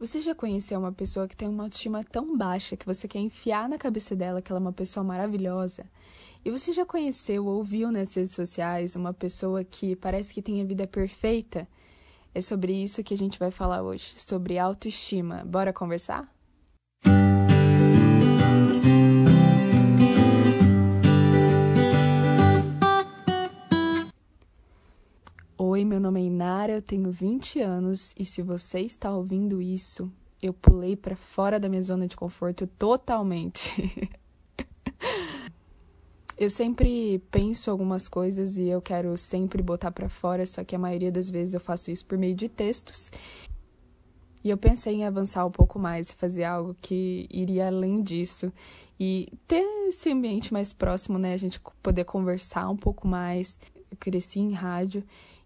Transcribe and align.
Você 0.00 0.22
já 0.22 0.34
conheceu 0.34 0.80
uma 0.80 0.92
pessoa 0.92 1.28
que 1.28 1.36
tem 1.36 1.46
uma 1.46 1.64
autoestima 1.64 2.02
tão 2.02 2.34
baixa 2.34 2.74
que 2.74 2.86
você 2.86 3.06
quer 3.06 3.18
enfiar 3.18 3.68
na 3.68 3.76
cabeça 3.76 4.16
dela 4.16 4.40
que 4.40 4.50
ela 4.50 4.58
é 4.58 4.62
uma 4.62 4.72
pessoa 4.72 5.04
maravilhosa? 5.04 5.84
E 6.42 6.50
você 6.50 6.72
já 6.72 6.86
conheceu 6.86 7.44
ou 7.44 7.62
viu 7.62 7.92
nas 7.92 8.14
redes 8.14 8.32
sociais 8.32 8.96
uma 8.96 9.12
pessoa 9.12 9.62
que 9.62 9.94
parece 9.94 10.32
que 10.32 10.40
tem 10.40 10.62
a 10.62 10.64
vida 10.64 10.86
perfeita? 10.86 11.68
É 12.34 12.40
sobre 12.40 12.72
isso 12.72 13.04
que 13.04 13.12
a 13.12 13.16
gente 13.16 13.38
vai 13.38 13.50
falar 13.50 13.82
hoje, 13.82 14.18
sobre 14.18 14.58
autoestima. 14.58 15.44
Bora 15.44 15.70
conversar? 15.70 16.34
Oi, 25.80 25.84
meu 25.86 25.98
nome 25.98 26.20
é 26.20 26.24
Inara, 26.24 26.74
eu 26.74 26.82
tenho 26.82 27.10
20 27.10 27.58
anos 27.58 28.14
e 28.18 28.22
se 28.22 28.42
você 28.42 28.80
está 28.80 29.10
ouvindo 29.16 29.62
isso, 29.62 30.12
eu 30.42 30.52
pulei 30.52 30.94
para 30.94 31.16
fora 31.16 31.58
da 31.58 31.70
minha 31.70 31.80
zona 31.80 32.06
de 32.06 32.14
conforto 32.14 32.66
totalmente. 32.66 34.10
eu 36.36 36.50
sempre 36.50 37.18
penso 37.30 37.70
algumas 37.70 38.08
coisas 38.08 38.58
e 38.58 38.68
eu 38.68 38.82
quero 38.82 39.16
sempre 39.16 39.62
botar 39.62 39.90
para 39.90 40.06
fora, 40.06 40.44
só 40.44 40.62
que 40.62 40.76
a 40.76 40.78
maioria 40.78 41.10
das 41.10 41.30
vezes 41.30 41.54
eu 41.54 41.60
faço 41.60 41.90
isso 41.90 42.04
por 42.04 42.18
meio 42.18 42.34
de 42.34 42.46
textos. 42.46 43.10
E 44.44 44.50
eu 44.50 44.58
pensei 44.58 44.96
em 44.96 45.06
avançar 45.06 45.46
um 45.46 45.50
pouco 45.50 45.78
mais, 45.78 46.12
fazer 46.12 46.44
algo 46.44 46.76
que 46.82 47.26
iria 47.30 47.68
além 47.68 48.02
disso 48.02 48.52
e 49.00 49.32
ter 49.48 49.64
esse 49.88 50.12
ambiente 50.12 50.52
mais 50.52 50.74
próximo, 50.74 51.18
né? 51.18 51.32
A 51.32 51.38
gente 51.38 51.58
poder 51.82 52.04
conversar 52.04 52.68
um 52.68 52.76
pouco 52.76 53.08
mais. 53.08 53.58
Eu 53.90 53.96
cresci 53.96 54.40
em 54.40 54.52
rádio 54.52 55.02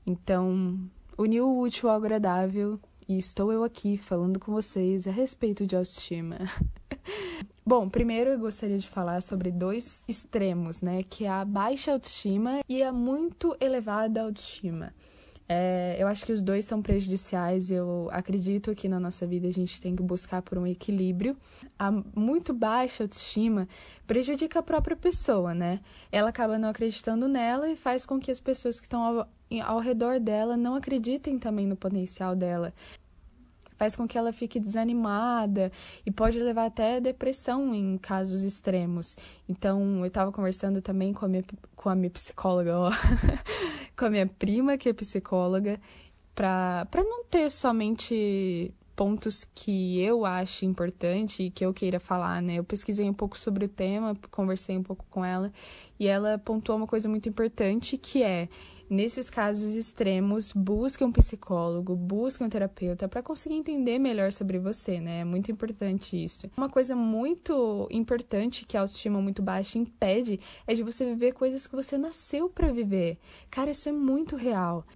então, 0.07 0.79
uniu 1.17 1.49
o 1.49 1.61
útil 1.61 1.89
ao 1.89 1.97
agradável 1.97 2.79
e 3.09 3.19
estou 3.19 3.53
eu 3.53 3.65
aqui 3.65 3.97
falando 3.97 4.39
com 4.39 4.53
vocês 4.53 5.07
a 5.07 5.11
respeito 5.11 5.67
de 5.67 5.77
autoestima. 5.77 6.39
Bom, 7.67 7.89
primeiro 7.89 8.31
eu 8.31 8.39
gostaria 8.39 8.79
de 8.79 8.89
falar 8.89 9.23
sobre 9.23 9.51
dois 9.51 10.05
extremos, 10.07 10.83
né? 10.83 11.03
Que 11.03 11.25
é 11.25 11.31
a 11.31 11.45
baixa 11.45 11.93
autoestima 11.93 12.61
e 12.69 12.83
a 12.83 12.93
muito 12.93 13.57
elevada 13.61 14.23
autoestima. 14.23 14.93
É, 15.49 15.97
eu 15.99 16.07
acho 16.07 16.25
que 16.25 16.33
os 16.33 16.41
dois 16.41 16.65
são 16.65 16.81
prejudiciais. 16.81 17.71
Eu 17.71 18.09
acredito 18.11 18.75
que 18.75 18.89
na 18.89 18.99
nossa 18.99 19.27
vida 19.27 19.47
a 19.49 19.53
gente 19.53 19.81
tem 19.81 19.95
que 19.95 20.03
buscar 20.03 20.43
por 20.43 20.59
um 20.59 20.67
equilíbrio. 20.67 21.37
A 21.79 21.91
muito 21.91 22.53
baixa 22.53 23.05
autoestima 23.05 23.69
prejudica 24.07 24.61
a 24.61 24.63
própria 24.63 24.97
pessoa, 24.97 25.55
né? 25.55 25.81
Ela 26.11 26.31
acaba 26.31 26.59
não 26.59 26.69
acreditando 26.69 27.29
nela 27.29 27.69
e 27.69 27.77
faz 27.77 28.07
com 28.07 28.19
que 28.19 28.31
as 28.31 28.41
pessoas 28.41 28.81
que 28.81 28.87
estão 28.87 29.03
ao, 29.03 29.29
ao 29.65 29.79
redor 29.81 30.19
dela 30.19 30.57
não 30.57 30.75
acreditem 30.75 31.39
também 31.39 31.67
no 31.67 31.77
potencial 31.77 32.35
dela 32.35 32.73
faz 33.85 33.97
com 33.97 34.09
que 34.09 34.17
ela 34.17 34.33
fique 34.33 34.59
desanimada 34.59 35.71
e 36.07 36.11
pode 36.11 36.39
levar 36.39 36.67
até 36.67 37.01
depressão 37.01 37.75
em 37.75 37.99
casos 37.99 38.43
extremos. 38.43 39.15
Então, 39.47 39.99
eu 39.99 40.07
estava 40.07 40.33
conversando 40.33 40.81
também 40.81 41.13
com 41.13 41.27
a 41.27 41.29
minha, 41.29 41.45
com 41.77 41.91
a 41.91 41.95
minha 41.95 42.09
psicóloga, 42.09 42.79
ó, 42.79 42.91
com 43.95 44.07
a 44.07 44.11
minha 44.11 44.27
prima, 44.27 44.79
que 44.79 44.89
é 44.89 44.93
psicóloga, 44.95 45.79
para 46.35 46.87
não 46.95 47.25
ter 47.25 47.51
somente 47.51 48.73
pontos 48.97 49.47
que 49.55 50.01
eu 50.01 50.25
acho 50.25 50.65
importante 50.65 51.43
e 51.43 51.51
que 51.51 51.67
eu 51.67 51.75
queira 51.75 52.01
falar, 52.01 52.41
né? 52.41 52.55
Eu 52.55 52.65
pesquisei 52.65 53.09
um 53.11 53.13
pouco 53.13 53.37
sobre 53.37 53.67
o 53.67 53.69
tema, 53.69 54.17
conversei 54.31 54.79
um 54.79 54.83
pouco 54.83 55.05
com 55.11 55.23
ela 55.23 55.53
e 56.01 56.07
ela 56.07 56.39
pontuou 56.39 56.79
uma 56.79 56.87
coisa 56.87 57.07
muito 57.09 57.29
importante 57.29 57.99
que 57.99 58.23
é 58.23 58.49
nesses 58.89 59.31
casos 59.31 59.75
extremos, 59.75 60.53
busque 60.53 61.05
um 61.05 61.13
psicólogo, 61.13 61.97
busque 61.97 62.45
um 62.45 62.49
terapeuta 62.49 63.09
para 63.09 63.23
conseguir 63.23 63.57
entender 63.57 63.99
melhor 63.99 64.33
sobre 64.33 64.59
você, 64.59 65.01
né? 65.01 65.21
É 65.21 65.25
muito 65.25 65.51
importante 65.51 66.23
isso. 66.23 66.51
Uma 66.57 66.69
coisa 66.69 66.95
muito 66.95 67.89
importante 67.91 68.65
que 68.65 68.77
a 68.77 68.83
autoestima 68.83 69.21
muito 69.21 69.43
baixa 69.43 69.79
impede 69.79 70.41
é 70.67 70.75
de 70.75 70.83
você 70.83 71.05
viver 71.05 71.33
coisas 71.33 71.67
que 71.67 71.75
você 71.75 71.97
nasceu 71.97 72.49
para 72.49 72.73
viver. 72.73 73.19
Cara, 73.51 73.71
isso 73.71 73.89
é 73.89 73.93
muito 73.93 74.37
real. 74.37 74.87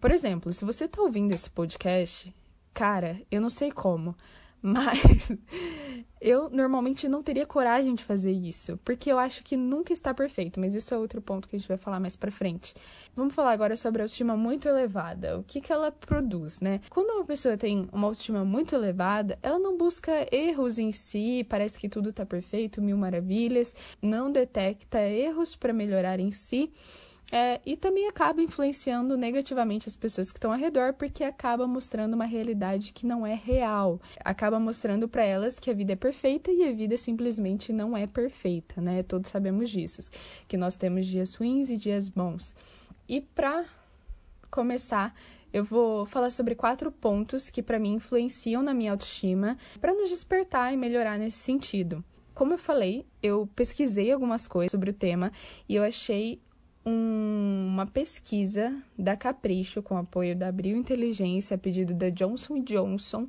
Por 0.00 0.10
exemplo, 0.10 0.52
se 0.52 0.64
você 0.64 0.88
tá 0.88 1.00
ouvindo 1.00 1.32
esse 1.32 1.50
podcast, 1.50 2.34
cara, 2.74 3.20
eu 3.30 3.40
não 3.40 3.50
sei 3.50 3.70
como, 3.70 4.16
mas 4.62 5.32
eu 6.20 6.48
normalmente 6.48 7.08
não 7.08 7.22
teria 7.22 7.44
coragem 7.44 7.94
de 7.94 8.04
fazer 8.04 8.30
isso, 8.30 8.78
porque 8.84 9.10
eu 9.10 9.18
acho 9.18 9.42
que 9.42 9.56
nunca 9.56 9.92
está 9.92 10.14
perfeito, 10.14 10.60
mas 10.60 10.74
isso 10.74 10.94
é 10.94 10.96
outro 10.96 11.20
ponto 11.20 11.48
que 11.48 11.56
a 11.56 11.58
gente 11.58 11.66
vai 11.66 11.76
falar 11.76 11.98
mais 11.98 12.14
pra 12.14 12.30
frente. 12.30 12.74
Vamos 13.14 13.34
falar 13.34 13.50
agora 13.50 13.76
sobre 13.76 14.00
a 14.00 14.04
autoestima 14.04 14.36
muito 14.36 14.68
elevada. 14.68 15.38
O 15.38 15.42
que, 15.42 15.60
que 15.60 15.72
ela 15.72 15.90
produz, 15.90 16.60
né? 16.60 16.80
Quando 16.88 17.10
uma 17.10 17.24
pessoa 17.24 17.56
tem 17.56 17.88
uma 17.92 18.06
autoestima 18.06 18.44
muito 18.44 18.74
elevada, 18.74 19.36
ela 19.42 19.58
não 19.58 19.76
busca 19.76 20.12
erros 20.30 20.78
em 20.78 20.92
si, 20.92 21.44
parece 21.48 21.78
que 21.78 21.88
tudo 21.88 22.12
tá 22.12 22.24
perfeito, 22.24 22.80
mil 22.80 22.96
maravilhas, 22.96 23.74
não 24.00 24.30
detecta 24.30 25.00
erros 25.00 25.56
para 25.56 25.72
melhorar 25.72 26.20
em 26.20 26.30
si 26.30 26.72
é, 27.34 27.62
e 27.64 27.78
também 27.78 28.06
acaba 28.06 28.42
influenciando 28.42 29.16
negativamente 29.16 29.88
as 29.88 29.96
pessoas 29.96 30.30
que 30.30 30.36
estão 30.36 30.52
ao 30.52 30.58
redor, 30.58 30.92
porque 30.92 31.24
acaba 31.24 31.66
mostrando 31.66 32.12
uma 32.12 32.26
realidade 32.26 32.92
que 32.92 33.06
não 33.06 33.26
é 33.26 33.34
real. 33.34 33.98
Acaba 34.22 34.60
mostrando 34.60 35.08
para 35.08 35.24
elas 35.24 35.58
que 35.58 35.70
a 35.70 35.74
vida 35.74 35.94
é 35.94 35.96
perfeita 35.96 36.50
e 36.52 36.68
a 36.68 36.72
vida 36.72 36.94
simplesmente 36.98 37.72
não 37.72 37.96
é 37.96 38.06
perfeita, 38.06 38.82
né? 38.82 39.02
Todos 39.02 39.30
sabemos 39.30 39.70
disso, 39.70 40.10
que 40.46 40.58
nós 40.58 40.76
temos 40.76 41.06
dias 41.06 41.34
ruins 41.34 41.70
e 41.70 41.78
dias 41.78 42.06
bons. 42.06 42.54
E 43.08 43.22
para 43.22 43.64
começar, 44.50 45.14
eu 45.54 45.64
vou 45.64 46.04
falar 46.04 46.28
sobre 46.28 46.54
quatro 46.54 46.92
pontos 46.92 47.48
que 47.48 47.62
para 47.62 47.78
mim 47.78 47.94
influenciam 47.94 48.62
na 48.62 48.74
minha 48.74 48.90
autoestima 48.90 49.56
para 49.80 49.94
nos 49.94 50.10
despertar 50.10 50.70
e 50.74 50.76
melhorar 50.76 51.18
nesse 51.18 51.38
sentido. 51.38 52.04
Como 52.34 52.52
eu 52.52 52.58
falei, 52.58 53.06
eu 53.22 53.48
pesquisei 53.56 54.12
algumas 54.12 54.46
coisas 54.46 54.70
sobre 54.70 54.90
o 54.90 54.94
tema 54.94 55.32
e 55.66 55.76
eu 55.76 55.82
achei 55.82 56.38
um, 56.84 57.68
uma 57.68 57.86
pesquisa 57.86 58.76
da 58.98 59.16
Capricho, 59.16 59.82
com 59.82 59.96
apoio 59.96 60.36
da 60.36 60.48
Abril 60.48 60.76
Inteligência, 60.76 61.54
a 61.54 61.58
pedido 61.58 61.94
da 61.94 62.10
Johnson 62.10 62.60
Johnson, 62.60 63.28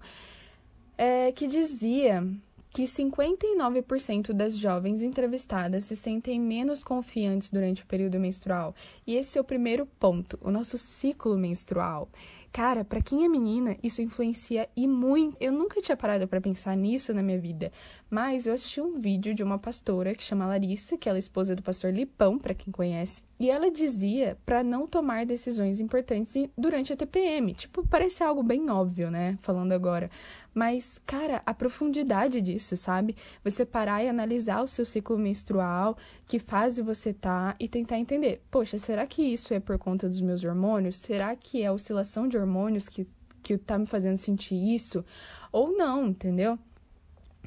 é, 0.98 1.32
que 1.32 1.48
dizia 1.48 2.26
que 2.74 2.84
59% 2.84 4.34
das 4.34 4.58
jovens 4.58 5.04
entrevistadas 5.04 5.84
se 5.84 5.96
sentem 5.96 6.42
menos 6.42 6.84
confiantes 6.84 7.52
durante 7.52 7.84
o 7.84 7.86
período 7.86 8.20
menstrual. 8.20 8.74
E 9.06 9.16
esse 9.16 9.38
é 9.38 9.42
o 9.42 9.44
primeiro 9.44 9.86
ponto, 10.00 10.40
o 10.42 10.50
nosso 10.50 10.78
ciclo 10.78 11.38
menstrual. 11.38 12.10
Cara, 12.54 12.86
para 12.86 13.02
quem 13.02 13.26
é 13.26 13.28
menina, 13.28 13.76
isso 13.82 14.00
influencia 14.00 14.70
e 14.76 14.88
muito. 14.88 15.36
Eu 15.40 15.52
nunca 15.52 15.82
tinha 15.82 15.98
parado 15.98 16.28
para 16.28 16.40
pensar 16.40 16.78
nisso 16.78 17.12
na 17.12 17.24
minha 17.24 17.40
vida, 17.40 17.72
mas 18.12 18.46
eu 18.46 18.54
assisti 18.54 18.80
um 18.80 19.00
vídeo 19.00 19.34
de 19.34 19.42
uma 19.42 19.58
pastora 19.58 20.14
que 20.14 20.22
chama 20.22 20.46
Larissa, 20.46 20.96
que 20.96 21.10
ela 21.10 21.18
é 21.18 21.20
esposa 21.20 21.56
do 21.56 21.64
pastor 21.64 21.92
Lipão, 21.92 22.38
para 22.38 22.54
quem 22.54 22.72
conhece, 22.72 23.24
e 23.40 23.50
ela 23.50 23.72
dizia 23.72 24.38
para 24.46 24.64
não 24.64 24.86
tomar 24.86 25.26
decisões 25.26 25.80
importantes 25.80 26.32
durante 26.56 26.94
a 26.94 26.96
TPM. 26.96 27.56
Tipo, 27.56 27.88
parece 27.88 28.24
algo 28.24 28.44
bem 28.44 28.70
óbvio, 28.70 29.10
né? 29.10 29.36
Falando 29.42 29.72
agora. 29.72 30.12
Mas, 30.54 31.00
cara, 31.06 31.42
a 31.46 31.54
profundidade 31.54 32.40
disso, 32.40 32.78
sabe? 32.78 33.16
Você 33.44 33.66
parar 33.66 34.04
e 34.04 34.08
analisar 34.08 34.62
o 34.62 34.68
seu 34.68 34.86
ciclo 34.86 35.18
menstrual, 35.18 35.98
que 36.28 36.38
fase 36.38 36.82
você 36.82 37.12
tá 37.12 37.56
e 37.60 37.68
tentar 37.68 37.98
entender. 37.98 38.44
Poxa, 38.52 38.78
será 38.78 39.08
que 39.08 39.24
isso 39.24 39.54
é 39.54 39.60
por 39.60 39.78
conta 39.80 40.08
dos 40.08 40.22
meus 40.22 40.44
hormônios? 40.44 40.98
Será 40.98 41.36
que 41.36 41.64
é 41.64 41.68
a 41.68 41.74
oscilação 41.74 42.28
de 42.28 42.38
hormônios 42.38 42.88
que, 42.88 43.08
que 43.42 43.58
tá 43.58 43.80
me 43.80 43.88
fazendo 43.88 44.18
sentir 44.18 44.56
isso? 44.56 45.04
Ou 45.52 45.76
não, 45.76 46.08
entendeu? 46.08 46.60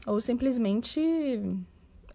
Ou 0.05 0.21
simplesmente 0.21 1.01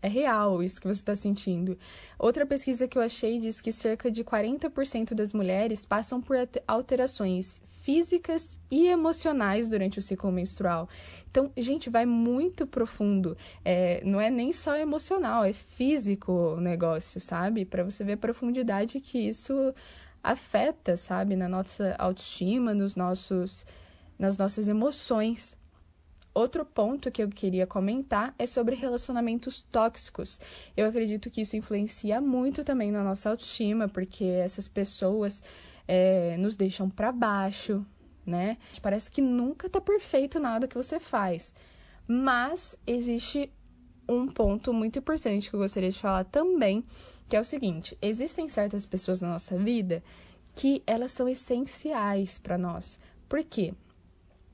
é 0.01 0.07
real 0.07 0.61
isso 0.61 0.81
que 0.81 0.87
você 0.87 0.99
está 0.99 1.15
sentindo. 1.15 1.77
Outra 2.19 2.45
pesquisa 2.45 2.87
que 2.87 2.97
eu 2.97 3.01
achei 3.01 3.39
diz 3.39 3.61
que 3.61 3.71
cerca 3.71 4.11
de 4.11 4.23
40% 4.23 5.13
das 5.13 5.31
mulheres 5.31 5.85
passam 5.85 6.19
por 6.19 6.35
alterações 6.67 7.61
físicas 7.81 8.57
e 8.69 8.87
emocionais 8.87 9.67
durante 9.67 9.99
o 9.99 10.01
ciclo 10.01 10.31
menstrual. 10.31 10.87
Então, 11.29 11.51
gente, 11.57 11.89
vai 11.89 12.05
muito 12.05 12.65
profundo. 12.67 13.35
É, 13.65 14.01
não 14.05 14.21
é 14.21 14.29
nem 14.29 14.53
só 14.53 14.75
emocional, 14.75 15.43
é 15.43 15.51
físico 15.51 16.31
o 16.31 16.61
negócio, 16.61 17.19
sabe? 17.19 17.65
Para 17.65 17.83
você 17.83 18.03
ver 18.03 18.13
a 18.13 18.17
profundidade 18.17 18.99
que 18.99 19.17
isso 19.17 19.73
afeta, 20.23 20.95
sabe, 20.95 21.35
na 21.35 21.49
nossa 21.49 21.95
autoestima, 21.97 22.73
nos 22.73 22.95
nossos, 22.95 23.65
nas 24.17 24.37
nossas 24.37 24.67
emoções. 24.67 25.57
Outro 26.33 26.63
ponto 26.63 27.11
que 27.11 27.21
eu 27.21 27.27
queria 27.27 27.67
comentar 27.67 28.33
é 28.37 28.45
sobre 28.45 28.75
relacionamentos 28.75 29.63
tóxicos. 29.63 30.39
Eu 30.77 30.87
acredito 30.87 31.29
que 31.29 31.41
isso 31.41 31.57
influencia 31.57 32.21
muito 32.21 32.63
também 32.63 32.91
na 32.91 33.03
nossa 33.03 33.31
autoestima, 33.31 33.89
porque 33.89 34.23
essas 34.23 34.67
pessoas 34.67 35.41
é, 35.87 36.35
nos 36.37 36.55
deixam 36.55 36.89
para 36.89 37.11
baixo, 37.11 37.85
né? 38.25 38.57
Parece 38.81 39.09
que 39.09 39.21
nunca 39.21 39.69
tá 39.69 39.81
perfeito 39.81 40.39
nada 40.39 40.67
que 40.67 40.75
você 40.75 40.99
faz. 40.99 41.53
Mas 42.07 42.77
existe 42.85 43.51
um 44.07 44.27
ponto 44.27 44.73
muito 44.73 44.99
importante 44.99 45.49
que 45.49 45.55
eu 45.55 45.59
gostaria 45.59 45.91
de 45.91 45.99
falar 45.99 46.25
também, 46.25 46.83
que 47.29 47.35
é 47.35 47.39
o 47.39 47.43
seguinte: 47.43 47.97
existem 48.01 48.49
certas 48.49 48.85
pessoas 48.85 49.21
na 49.21 49.29
nossa 49.29 49.57
vida 49.57 50.03
que 50.53 50.83
elas 50.85 51.11
são 51.11 51.29
essenciais 51.29 52.37
para 52.37 52.57
nós. 52.57 52.99
Por 53.29 53.43
quê? 53.43 53.73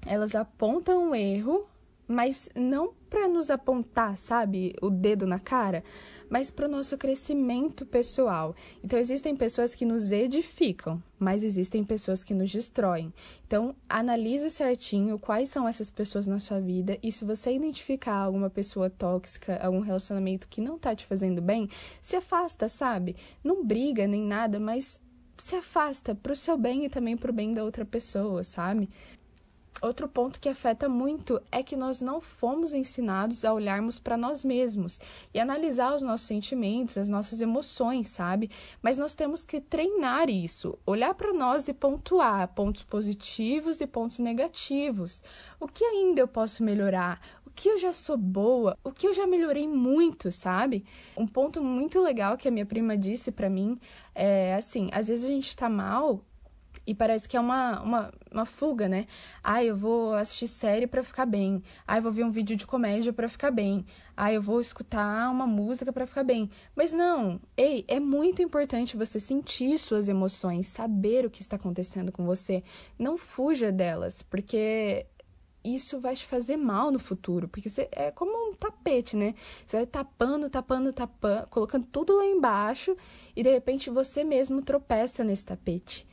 elas 0.07 0.35
apontam 0.35 1.11
o 1.11 1.15
erro, 1.15 1.67
mas 2.07 2.49
não 2.55 2.93
para 3.09 3.27
nos 3.27 3.49
apontar, 3.49 4.17
sabe, 4.17 4.73
o 4.81 4.89
dedo 4.89 5.25
na 5.25 5.39
cara, 5.39 5.83
mas 6.29 6.51
para 6.51 6.67
o 6.67 6.71
nosso 6.71 6.97
crescimento 6.97 7.85
pessoal. 7.85 8.53
Então, 8.83 8.99
existem 8.99 9.35
pessoas 9.35 9.73
que 9.73 9.85
nos 9.85 10.11
edificam, 10.11 11.01
mas 11.17 11.43
existem 11.43 11.83
pessoas 11.83 12.23
que 12.23 12.33
nos 12.33 12.51
destroem. 12.51 13.13
Então, 13.45 13.75
analise 13.87 14.49
certinho 14.49 15.17
quais 15.17 15.49
são 15.49 15.67
essas 15.67 15.89
pessoas 15.89 16.27
na 16.27 16.39
sua 16.39 16.59
vida 16.59 16.97
e 17.01 17.11
se 17.11 17.23
você 17.23 17.53
identificar 17.53 18.15
alguma 18.15 18.49
pessoa 18.49 18.89
tóxica, 18.89 19.57
algum 19.63 19.79
relacionamento 19.79 20.47
que 20.47 20.61
não 20.61 20.75
está 20.75 20.95
te 20.95 21.05
fazendo 21.05 21.41
bem, 21.41 21.69
se 22.01 22.15
afasta, 22.15 22.67
sabe? 22.67 23.15
Não 23.43 23.65
briga 23.65 24.07
nem 24.07 24.21
nada, 24.21 24.59
mas 24.59 25.01
se 25.37 25.55
afasta 25.55 26.15
para 26.15 26.33
o 26.33 26.35
seu 26.35 26.57
bem 26.57 26.85
e 26.85 26.89
também 26.89 27.15
para 27.15 27.31
o 27.31 27.33
bem 27.33 27.53
da 27.53 27.63
outra 27.63 27.85
pessoa, 27.85 28.43
sabe? 28.43 28.89
Outro 29.79 30.07
ponto 30.07 30.39
que 30.39 30.49
afeta 30.49 30.89
muito 30.89 31.39
é 31.51 31.61
que 31.61 31.75
nós 31.75 32.01
não 32.01 32.19
fomos 32.19 32.73
ensinados 32.73 33.45
a 33.45 33.53
olharmos 33.53 33.99
para 33.99 34.17
nós 34.17 34.43
mesmos 34.43 34.99
e 35.31 35.39
analisar 35.39 35.95
os 35.95 36.01
nossos 36.01 36.25
sentimentos, 36.25 36.97
as 36.97 37.07
nossas 37.07 37.41
emoções, 37.41 38.07
sabe? 38.07 38.49
Mas 38.81 38.97
nós 38.97 39.13
temos 39.13 39.43
que 39.43 39.61
treinar 39.61 40.31
isso, 40.31 40.79
olhar 40.83 41.13
para 41.13 41.31
nós 41.31 41.67
e 41.67 41.73
pontuar 41.75 42.47
pontos 42.55 42.81
positivos 42.81 43.79
e 43.79 43.85
pontos 43.85 44.17
negativos. 44.17 45.23
O 45.59 45.67
que 45.67 45.83
ainda 45.85 46.21
eu 46.21 46.27
posso 46.27 46.63
melhorar? 46.63 47.21
O 47.45 47.51
que 47.51 47.69
eu 47.69 47.77
já 47.77 47.93
sou 47.93 48.17
boa? 48.17 48.75
O 48.83 48.91
que 48.91 49.07
eu 49.07 49.13
já 49.13 49.27
melhorei 49.27 49.67
muito, 49.67 50.31
sabe? 50.31 50.85
Um 51.15 51.27
ponto 51.27 51.61
muito 51.63 52.01
legal 52.01 52.35
que 52.35 52.47
a 52.47 52.51
minha 52.51 52.65
prima 52.65 52.97
disse 52.97 53.31
para 53.31 53.49
mim 53.49 53.77
é 54.15 54.55
assim: 54.55 54.89
às 54.91 55.07
vezes 55.07 55.25
a 55.25 55.31
gente 55.31 55.55
tá 55.55 55.69
mal 55.69 56.23
e 56.87 56.95
parece 56.95 57.27
que 57.27 57.35
é 57.35 57.39
uma, 57.39 57.81
uma, 57.81 58.13
uma 58.31 58.45
fuga, 58.45 58.87
né? 58.87 59.05
Ah, 59.43 59.61
eu 59.61 59.75
vou 59.75 60.13
assistir 60.13 60.47
série 60.47 60.87
para 60.87 61.03
ficar 61.03 61.25
bem. 61.25 61.61
Ah, 61.85 61.97
eu 61.97 62.01
vou 62.01 62.11
ver 62.13 62.23
um 62.23 62.31
vídeo 62.31 62.55
de 62.55 62.65
comédia 62.65 63.11
para 63.11 63.27
ficar 63.27 63.51
bem. 63.51 63.85
Ah, 64.15 64.31
eu 64.31 64.41
vou 64.41 64.61
escutar 64.61 65.29
uma 65.29 65.45
música 65.45 65.91
para 65.91 66.07
ficar 66.07 66.23
bem. 66.23 66.49
Mas 66.73 66.93
não, 66.93 67.41
ei, 67.57 67.83
é 67.89 67.99
muito 67.99 68.41
importante 68.41 68.95
você 68.95 69.19
sentir 69.19 69.77
suas 69.77 70.07
emoções, 70.07 70.67
saber 70.67 71.25
o 71.25 71.29
que 71.29 71.41
está 71.41 71.57
acontecendo 71.57 72.09
com 72.09 72.25
você. 72.25 72.63
Não 72.97 73.17
fuja 73.17 73.69
delas, 73.69 74.21
porque 74.21 75.05
isso 75.61 75.99
vai 75.99 76.15
te 76.15 76.25
fazer 76.25 76.55
mal 76.55 76.89
no 76.89 76.99
futuro, 76.99 77.49
porque 77.49 77.67
você, 77.67 77.89
é 77.91 78.11
como 78.11 78.51
um 78.51 78.53
tapete, 78.53 79.17
né? 79.17 79.35
Você 79.65 79.75
vai 79.75 79.85
tapando, 79.85 80.49
tapando, 80.49 80.93
tapando, 80.93 81.47
colocando 81.47 81.85
tudo 81.91 82.15
lá 82.15 82.25
embaixo 82.25 82.95
e 83.35 83.43
de 83.43 83.51
repente 83.51 83.89
você 83.89 84.23
mesmo 84.23 84.61
tropeça 84.61 85.21
nesse 85.21 85.45
tapete. 85.45 86.06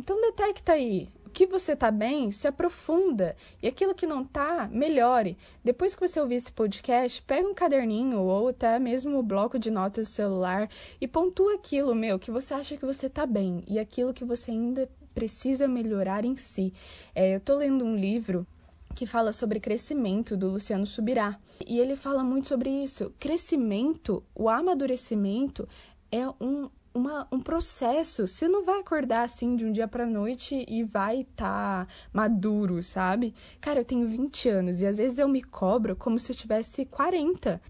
Então 0.00 0.18
detecta 0.18 0.72
aí 0.72 1.10
o 1.26 1.28
que 1.28 1.44
você 1.44 1.76
tá 1.76 1.90
bem, 1.90 2.30
se 2.30 2.48
aprofunda 2.48 3.36
e 3.62 3.68
aquilo 3.68 3.94
que 3.94 4.06
não 4.06 4.24
tá, 4.24 4.66
melhore. 4.72 5.36
Depois 5.62 5.94
que 5.94 6.00
você 6.00 6.18
ouvir 6.18 6.36
esse 6.36 6.50
podcast, 6.50 7.20
pega 7.20 7.46
um 7.46 7.52
caderninho 7.52 8.18
ou 8.20 8.48
até 8.48 8.78
mesmo 8.78 9.18
o 9.18 9.22
bloco 9.22 9.58
de 9.58 9.70
notas 9.70 10.08
do 10.08 10.10
celular 10.10 10.70
e 10.98 11.06
pontua 11.06 11.52
aquilo, 11.52 11.94
meu, 11.94 12.18
que 12.18 12.30
você 12.30 12.54
acha 12.54 12.78
que 12.78 12.86
você 12.86 13.10
tá 13.10 13.26
bem 13.26 13.62
e 13.68 13.78
aquilo 13.78 14.14
que 14.14 14.24
você 14.24 14.52
ainda 14.52 14.88
precisa 15.14 15.68
melhorar 15.68 16.24
em 16.24 16.34
si. 16.34 16.72
É, 17.14 17.34
eu 17.36 17.40
tô 17.40 17.56
lendo 17.56 17.84
um 17.84 17.94
livro 17.94 18.46
que 18.94 19.04
fala 19.04 19.32
sobre 19.32 19.60
crescimento 19.60 20.34
do 20.34 20.48
Luciano 20.48 20.86
Subirá. 20.86 21.38
E 21.66 21.78
ele 21.78 21.94
fala 21.94 22.24
muito 22.24 22.48
sobre 22.48 22.70
isso. 22.70 23.12
Crescimento, 23.18 24.24
o 24.34 24.48
amadurecimento 24.48 25.68
é 26.10 26.26
um 26.40 26.70
uma, 26.94 27.26
um 27.30 27.40
processo. 27.40 28.26
Você 28.26 28.48
não 28.48 28.64
vai 28.64 28.80
acordar 28.80 29.22
assim 29.22 29.56
de 29.56 29.64
um 29.64 29.72
dia 29.72 29.88
pra 29.88 30.06
noite 30.06 30.64
e 30.68 30.84
vai 30.84 31.20
estar 31.20 31.86
tá 31.86 31.92
maduro, 32.12 32.82
sabe? 32.82 33.34
Cara, 33.60 33.80
eu 33.80 33.84
tenho 33.84 34.06
20 34.06 34.48
anos 34.48 34.82
e 34.82 34.86
às 34.86 34.98
vezes 34.98 35.18
eu 35.18 35.28
me 35.28 35.42
cobro 35.42 35.96
como 35.96 36.18
se 36.18 36.32
eu 36.32 36.36
tivesse 36.36 36.84
40. 36.84 37.60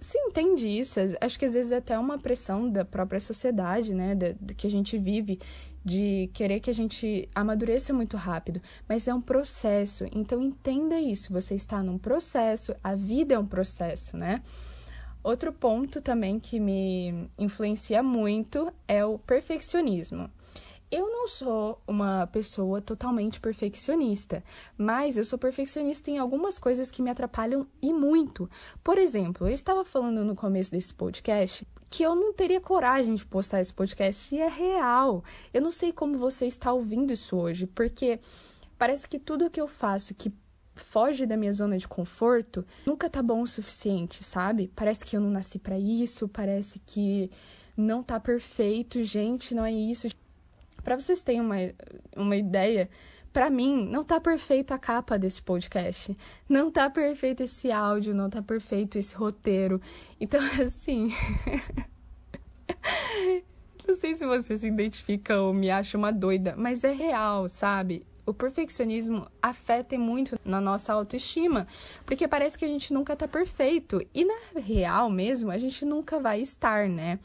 Você 0.00 0.18
entende 0.18 0.68
isso? 0.68 0.98
Acho 1.20 1.38
que 1.38 1.44
às 1.44 1.54
vezes 1.54 1.70
é 1.70 1.76
até 1.76 1.96
uma 1.98 2.18
pressão 2.18 2.68
da 2.68 2.84
própria 2.84 3.20
sociedade, 3.20 3.94
né? 3.94 4.14
Da, 4.14 4.32
da 4.40 4.54
que 4.54 4.66
a 4.66 4.70
gente 4.70 4.98
vive, 4.98 5.38
de 5.84 6.28
querer 6.34 6.58
que 6.58 6.70
a 6.70 6.74
gente 6.74 7.28
amadureça 7.34 7.92
muito 7.92 8.16
rápido. 8.16 8.60
Mas 8.88 9.06
é 9.06 9.14
um 9.14 9.20
processo. 9.20 10.04
Então 10.12 10.40
entenda 10.40 10.98
isso. 10.98 11.32
Você 11.32 11.54
está 11.54 11.82
num 11.82 11.98
processo, 11.98 12.74
a 12.82 12.96
vida 12.96 13.34
é 13.34 13.38
um 13.38 13.46
processo, 13.46 14.16
né? 14.16 14.42
Outro 15.22 15.52
ponto 15.52 16.00
também 16.00 16.40
que 16.40 16.58
me 16.58 17.30
influencia 17.38 18.02
muito 18.02 18.72
é 18.88 19.04
o 19.04 19.18
perfeccionismo. 19.18 20.28
Eu 20.90 21.08
não 21.10 21.26
sou 21.26 21.80
uma 21.86 22.26
pessoa 22.26 22.80
totalmente 22.80 23.40
perfeccionista, 23.40 24.44
mas 24.76 25.16
eu 25.16 25.24
sou 25.24 25.38
perfeccionista 25.38 26.10
em 26.10 26.18
algumas 26.18 26.58
coisas 26.58 26.90
que 26.90 27.00
me 27.00 27.08
atrapalham 27.08 27.66
e 27.80 27.92
muito. 27.94 28.50
Por 28.84 28.98
exemplo, 28.98 29.48
eu 29.48 29.54
estava 29.54 29.86
falando 29.86 30.22
no 30.22 30.34
começo 30.34 30.70
desse 30.70 30.92
podcast 30.92 31.66
que 31.88 32.02
eu 32.02 32.14
não 32.14 32.32
teria 32.32 32.60
coragem 32.60 33.14
de 33.14 33.24
postar 33.24 33.60
esse 33.60 33.72
podcast 33.72 34.34
e 34.34 34.40
é 34.40 34.48
real. 34.48 35.22
Eu 35.52 35.62
não 35.62 35.70
sei 35.70 35.92
como 35.92 36.18
você 36.18 36.46
está 36.46 36.72
ouvindo 36.72 37.12
isso 37.12 37.36
hoje, 37.36 37.66
porque 37.66 38.18
parece 38.76 39.08
que 39.08 39.18
tudo 39.18 39.50
que 39.50 39.60
eu 39.60 39.68
faço 39.68 40.14
que 40.14 40.32
foge 40.74 41.26
da 41.26 41.36
minha 41.36 41.52
zona 41.52 41.76
de 41.76 41.86
conforto, 41.86 42.64
nunca 42.86 43.08
tá 43.08 43.22
bom 43.22 43.42
o 43.42 43.46
suficiente, 43.46 44.24
sabe? 44.24 44.70
Parece 44.74 45.04
que 45.04 45.16
eu 45.16 45.20
não 45.20 45.30
nasci 45.30 45.58
para 45.58 45.78
isso, 45.78 46.28
parece 46.28 46.78
que 46.80 47.30
não 47.76 48.02
tá 48.02 48.18
perfeito, 48.18 49.02
gente, 49.02 49.54
não 49.54 49.64
é 49.64 49.72
isso. 49.72 50.08
Para 50.82 50.98
vocês 50.98 51.22
terem 51.22 51.40
uma, 51.40 51.56
uma 52.16 52.36
ideia, 52.36 52.88
para 53.32 53.48
mim 53.48 53.86
não 53.86 54.04
tá 54.04 54.20
perfeito 54.20 54.72
a 54.72 54.78
capa 54.78 55.18
desse 55.18 55.42
podcast. 55.42 56.16
Não 56.48 56.70
tá 56.70 56.90
perfeito 56.90 57.42
esse 57.42 57.70
áudio, 57.70 58.14
não 58.14 58.28
tá 58.28 58.42
perfeito 58.42 58.98
esse 58.98 59.14
roteiro. 59.14 59.80
Então, 60.20 60.40
assim, 60.62 61.12
não 63.86 63.94
sei 63.94 64.14
se 64.14 64.26
você 64.26 64.56
se 64.56 64.66
identifica 64.66 65.40
ou 65.40 65.52
me 65.52 65.70
acha 65.70 65.96
uma 65.96 66.12
doida, 66.12 66.54
mas 66.56 66.84
é 66.84 66.92
real, 66.92 67.48
sabe? 67.48 68.04
O 68.24 68.32
perfeccionismo 68.32 69.26
afeta 69.40 69.98
muito 69.98 70.38
na 70.44 70.60
nossa 70.60 70.92
autoestima, 70.92 71.66
porque 72.06 72.28
parece 72.28 72.58
que 72.58 72.64
a 72.64 72.68
gente 72.68 72.92
nunca 72.92 73.16
tá 73.16 73.26
perfeito. 73.26 74.00
E 74.14 74.24
na 74.24 74.38
real 74.60 75.10
mesmo, 75.10 75.50
a 75.50 75.58
gente 75.58 75.84
nunca 75.84 76.20
vai 76.20 76.40
estar, 76.40 76.88
né? 76.88 77.18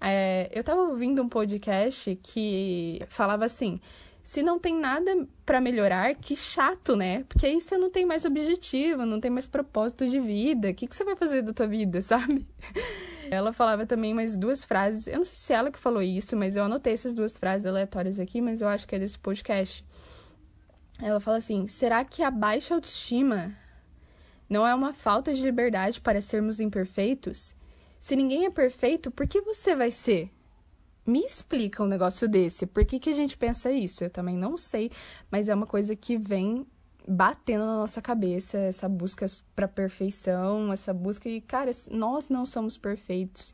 É, 0.00 0.48
eu 0.52 0.62
tava 0.62 0.82
ouvindo 0.82 1.22
um 1.22 1.28
podcast 1.28 2.18
que 2.22 3.00
falava 3.08 3.44
assim: 3.44 3.80
se 4.22 4.42
não 4.42 4.58
tem 4.58 4.76
nada 4.76 5.26
para 5.46 5.60
melhorar, 5.60 6.14
que 6.14 6.36
chato, 6.36 6.94
né? 6.94 7.24
Porque 7.28 7.46
aí 7.46 7.60
você 7.60 7.78
não 7.78 7.90
tem 7.90 8.04
mais 8.04 8.24
objetivo, 8.24 9.06
não 9.06 9.18
tem 9.18 9.30
mais 9.30 9.46
propósito 9.46 10.08
de 10.08 10.20
vida. 10.20 10.68
O 10.68 10.74
que, 10.74 10.86
que 10.86 10.94
você 10.94 11.02
vai 11.02 11.16
fazer 11.16 11.42
da 11.42 11.52
tua 11.52 11.66
vida, 11.66 12.00
sabe? 12.02 12.46
Ela 13.30 13.52
falava 13.52 13.86
também 13.86 14.14
mais 14.14 14.36
duas 14.36 14.64
frases. 14.64 15.06
Eu 15.06 15.16
não 15.16 15.24
sei 15.24 15.34
se 15.34 15.52
é 15.52 15.56
ela 15.56 15.70
que 15.70 15.78
falou 15.78 16.02
isso, 16.02 16.36
mas 16.36 16.56
eu 16.56 16.64
anotei 16.64 16.92
essas 16.92 17.14
duas 17.14 17.36
frases 17.36 17.66
aleatórias 17.66 18.20
aqui, 18.20 18.40
mas 18.40 18.60
eu 18.60 18.68
acho 18.68 18.86
que 18.86 18.94
é 18.94 18.98
desse 18.98 19.18
podcast. 19.18 19.84
Ela 21.00 21.20
fala 21.20 21.36
assim: 21.36 21.66
será 21.66 22.04
que 22.04 22.22
a 22.22 22.30
baixa 22.30 22.74
autoestima 22.74 23.56
não 24.48 24.66
é 24.66 24.74
uma 24.74 24.92
falta 24.92 25.32
de 25.32 25.42
liberdade 25.42 26.00
para 26.00 26.20
sermos 26.20 26.60
imperfeitos? 26.60 27.54
Se 28.00 28.14
ninguém 28.14 28.46
é 28.46 28.50
perfeito, 28.50 29.10
por 29.10 29.26
que 29.26 29.40
você 29.40 29.74
vai 29.74 29.90
ser? 29.90 30.30
Me 31.06 31.20
explica 31.20 31.82
um 31.82 31.86
negócio 31.86 32.28
desse. 32.28 32.66
Por 32.66 32.84
que, 32.84 32.98
que 32.98 33.10
a 33.10 33.14
gente 33.14 33.36
pensa 33.36 33.72
isso? 33.72 34.04
Eu 34.04 34.10
também 34.10 34.36
não 34.36 34.58
sei, 34.58 34.90
mas 35.30 35.48
é 35.48 35.54
uma 35.54 35.66
coisa 35.66 35.96
que 35.96 36.18
vem 36.18 36.66
batendo 37.08 37.64
na 37.64 37.76
nossa 37.76 38.02
cabeça 38.02 38.58
essa 38.58 38.86
busca 38.86 39.24
para 39.56 39.66
perfeição, 39.66 40.70
essa 40.70 40.92
busca 40.92 41.26
e 41.28 41.40
cara, 41.40 41.70
nós 41.90 42.28
não 42.28 42.44
somos 42.44 42.76
perfeitos. 42.76 43.52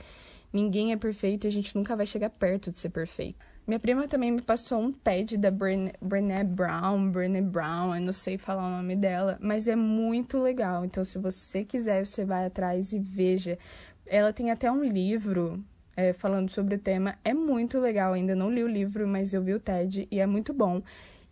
Ninguém 0.54 0.92
é 0.92 0.96
perfeito 0.96 1.44
e 1.44 1.48
a 1.48 1.50
gente 1.50 1.76
nunca 1.76 1.96
vai 1.96 2.06
chegar 2.06 2.30
perto 2.30 2.70
de 2.70 2.78
ser 2.78 2.90
perfeito. 2.90 3.44
Minha 3.66 3.80
prima 3.80 4.06
também 4.06 4.30
me 4.30 4.40
passou 4.40 4.78
um 4.78 4.92
TED 4.92 5.36
da 5.36 5.50
Brené 5.50 6.44
Brown, 6.44 7.10
Brené 7.10 7.40
Brown, 7.40 7.92
eu 7.92 8.00
não 8.00 8.12
sei 8.12 8.38
falar 8.38 8.64
o 8.64 8.70
nome 8.70 8.94
dela, 8.94 9.36
mas 9.40 9.66
é 9.66 9.74
muito 9.74 10.38
legal. 10.38 10.84
Então, 10.84 11.04
se 11.04 11.18
você 11.18 11.64
quiser, 11.64 12.06
você 12.06 12.24
vai 12.24 12.46
atrás 12.46 12.92
e 12.92 13.00
veja. 13.00 13.58
Ela 14.06 14.32
tem 14.32 14.52
até 14.52 14.70
um 14.70 14.84
livro 14.84 15.60
é, 15.96 16.12
falando 16.12 16.48
sobre 16.48 16.76
o 16.76 16.78
tema, 16.78 17.16
é 17.24 17.34
muito 17.34 17.80
legal. 17.80 18.12
Ainda 18.12 18.36
não 18.36 18.48
li 18.48 18.62
o 18.62 18.68
livro, 18.68 19.08
mas 19.08 19.34
eu 19.34 19.42
vi 19.42 19.54
o 19.54 19.60
TED 19.60 20.06
e 20.08 20.20
é 20.20 20.26
muito 20.26 20.52
bom. 20.54 20.80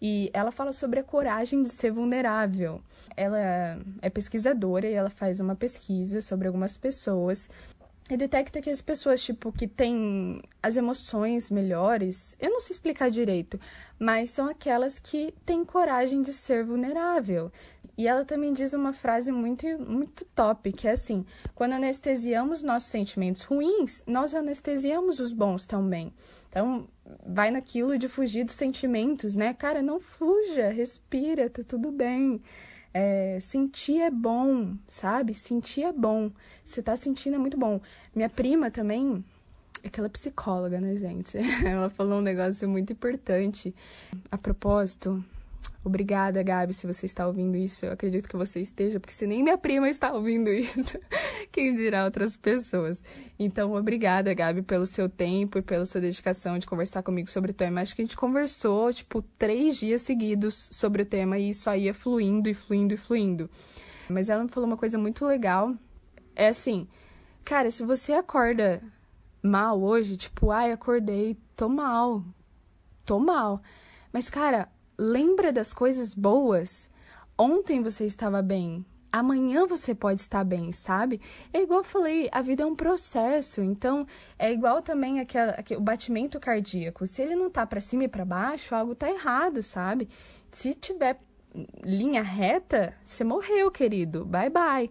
E 0.01 0.31
ela 0.35 0.51
fala 0.51 0.73
sobre 0.73 0.99
a 0.99 1.05
coragem 1.05 1.63
de 1.63 1.69
ser 1.69 1.93
vulnerável. 1.93 2.81
Ela 3.17 3.79
é 4.01 4.11
pesquisadora 4.11 4.89
e 4.89 4.95
ela 4.95 5.11
faz 5.11 5.39
uma 5.39 5.55
pesquisa 5.55 6.21
sobre 6.21 6.49
algumas 6.49 6.77
pessoas 6.77 7.49
e 8.11 8.17
detecta 8.17 8.61
que 8.61 8.69
as 8.69 8.83
pessoas, 8.83 9.23
tipo, 9.23 9.53
que 9.53 9.67
têm 9.67 10.43
as 10.63 10.77
emoções 10.77 11.51
melhores, 11.51 12.37
eu 12.41 12.51
não 12.51 12.61
sei 12.61 12.75
explicar 12.75 13.11
direito, 13.11 13.59
mas 13.99 14.31
são 14.31 14.49
aquelas 14.49 14.99
que 14.99 15.33
têm 15.47 15.65
coragem 15.65 16.21
de 16.21 16.33
ser 16.33 16.65
vulnerável. 16.65 17.51
E 17.97 18.09
ela 18.09 18.25
também 18.25 18.53
diz 18.53 18.73
uma 18.73 18.93
frase 18.93 19.31
muito, 19.31 19.67
muito 19.79 20.25
top, 20.35 20.73
que 20.73 20.89
é 20.89 20.93
assim: 20.93 21.25
quando 21.55 21.75
anestesiamos 21.75 22.63
nossos 22.63 22.91
sentimentos 22.91 23.43
ruins, 23.43 24.03
nós 24.07 24.35
anestesiamos 24.35 25.21
os 25.21 25.33
bons 25.33 25.67
também. 25.67 26.13
Então, 26.49 26.89
vai 27.27 27.51
naquilo 27.51 27.99
de 27.99 28.09
fugir 28.09 28.45
dos 28.45 28.55
sentimentos, 28.55 29.35
né? 29.35 29.55
Cara, 29.55 29.83
não 29.83 30.01
fuja, 30.01 30.71
respira, 30.71 31.49
tá 31.51 31.63
tudo 31.63 31.93
bem. 31.93 32.43
É, 32.95 33.39
sentir 33.41 34.01
é 34.01 34.11
bom, 34.11 34.75
sabe? 34.87 35.35
Sentir 35.35 35.83
é 35.83 35.93
bom. 35.93 36.31
Você 36.65 36.83
tá 36.83 36.95
sentindo 36.95 37.37
é 37.37 37.39
muito 37.39 37.57
bom. 37.57 37.81
Minha 38.15 38.29
prima 38.29 38.71
também, 38.71 39.25
aquela 39.85 40.09
psicóloga, 40.09 40.81
né, 40.81 40.97
gente? 40.97 41.39
Ela 41.65 41.89
falou 41.91 42.19
um 42.19 42.23
negócio 42.23 42.69
muito 42.69 42.93
importante. 42.93 43.75
A 44.31 44.37
propósito, 44.37 45.25
Obrigada, 45.85 46.41
Gabi, 46.45 46.73
se 46.73 46.87
você 46.87 47.07
está 47.07 47.27
ouvindo 47.27 47.57
isso. 47.57 47.85
Eu 47.85 47.93
acredito 47.93 48.29
que 48.29 48.37
você 48.37 48.61
esteja, 48.61 49.01
porque 49.01 49.13
se 49.13 49.27
nem 49.27 49.43
minha 49.43 49.59
prima 49.59 49.89
está 49.89 50.13
ouvindo 50.13 50.49
isso, 50.55 50.97
quem 51.51 51.75
dirá 51.75 52.05
outras 52.05 52.37
pessoas. 52.37 53.03
Então, 53.37 53.75
obrigada, 53.75 54.33
Gabi, 54.33 54.63
pelo 54.63 54.87
seu 54.87 55.09
tempo 55.09 55.59
e 55.59 55.63
pela 55.63 55.85
sua 55.85 56.01
dedicação 56.01 56.57
de 56.57 56.67
conversar 56.69 57.03
comigo 57.03 57.29
sobre 57.29 57.51
o 57.51 57.55
tema. 57.55 57.81
Acho 57.81 57.97
que 57.97 58.03
a 58.03 58.05
gente 58.05 58.17
conversou, 58.17 58.93
tipo, 58.93 59.23
três 59.37 59.77
dias 59.77 60.03
seguidos 60.03 60.69
sobre 60.71 61.03
o 61.03 61.07
tema 61.07 61.37
e 61.37 61.51
isso 61.51 61.69
aí 61.69 61.85
ia 61.85 61.95
fluindo 61.95 62.49
e 62.49 62.55
fluindo 62.55 62.95
e 62.95 62.97
fluindo. 62.97 63.51
Mas 64.09 64.29
ela 64.29 64.45
me 64.45 64.49
falou 64.49 64.69
uma 64.69 64.77
coisa 64.77 64.97
muito 64.97 65.27
legal. 65.27 65.75
É 66.37 66.47
assim, 66.47 66.87
cara, 67.45 67.73
se 67.73 67.85
você 67.85 68.13
acorda 68.13 68.81
mal 69.43 69.83
hoje, 69.83 70.17
tipo, 70.17 70.53
ai, 70.53 70.71
acordei, 70.71 71.37
tô 71.57 71.69
mal, 71.69 72.25
tô 73.05 73.19
mal. 73.19 73.61
Mas, 74.13 74.31
cara, 74.31 74.69
lembra 75.03 75.53
das 75.53 75.75
coisas 75.75 76.15
boas. 76.15 76.89
Ontem 77.37 77.83
você 77.83 78.05
estava 78.05 78.41
bem, 78.41 78.87
amanhã 79.11 79.67
você 79.67 79.95
pode 79.95 80.21
estar 80.21 80.45
bem, 80.45 80.71
sabe? 80.71 81.21
É 81.53 81.61
igual 81.61 81.81
eu 81.81 81.85
falei, 81.85 82.29
a 82.31 82.41
vida 82.41 82.63
é 82.63 82.67
um 82.67 82.77
processo, 82.77 83.63
então 83.63 84.07
é 84.39 84.53
igual 84.53 84.81
também 84.81 85.19
aquele, 85.19 85.51
aquele, 85.51 85.81
o 85.81 85.83
batimento 85.83 86.39
cardíaco. 86.39 87.05
Se 87.05 87.21
ele 87.21 87.35
não 87.35 87.51
tá 87.51 87.67
para 87.67 87.81
cima 87.81 88.05
e 88.05 88.09
para 88.09 88.25
baixo, 88.25 88.75
algo 88.75 88.95
tá 88.95 89.11
errado, 89.11 89.61
sabe? 89.63 90.09
Se 90.53 90.73
tiver 90.73 91.19
linha 91.85 92.23
reta, 92.23 92.95
você 93.03 93.25
morreu, 93.25 93.71
querido. 93.71 94.25
Bye 94.25 94.51
bye. 94.51 94.91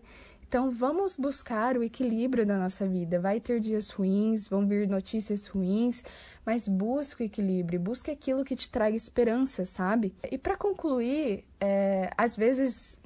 Então 0.51 0.69
vamos 0.69 1.15
buscar 1.15 1.77
o 1.77 1.83
equilíbrio 1.83 2.45
da 2.45 2.57
nossa 2.57 2.85
vida. 2.85 3.21
Vai 3.21 3.39
ter 3.39 3.57
dias 3.61 3.89
ruins, 3.89 4.49
vão 4.49 4.67
vir 4.67 4.85
notícias 4.85 5.47
ruins, 5.47 6.03
mas 6.45 6.67
busque 6.67 7.23
o 7.23 7.25
equilíbrio, 7.25 7.79
busque 7.79 8.11
aquilo 8.11 8.43
que 8.43 8.53
te 8.53 8.67
traga 8.67 8.93
esperança, 8.93 9.63
sabe? 9.63 10.13
E 10.29 10.37
para 10.37 10.57
concluir, 10.57 11.45
é, 11.57 12.11
às 12.17 12.35
vezes, 12.35 12.99